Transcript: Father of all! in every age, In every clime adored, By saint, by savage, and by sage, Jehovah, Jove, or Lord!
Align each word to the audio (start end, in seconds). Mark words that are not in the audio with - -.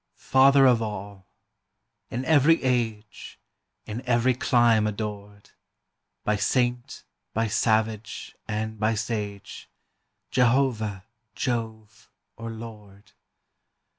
Father 0.15 0.65
of 0.65 0.81
all! 0.81 1.27
in 2.09 2.25
every 2.25 2.63
age, 2.63 3.39
In 3.85 4.01
every 4.07 4.33
clime 4.33 4.87
adored, 4.87 5.51
By 6.23 6.37
saint, 6.37 7.03
by 7.35 7.45
savage, 7.45 8.35
and 8.47 8.79
by 8.79 8.95
sage, 8.95 9.69
Jehovah, 10.31 11.05
Jove, 11.35 12.09
or 12.35 12.49
Lord! 12.49 13.11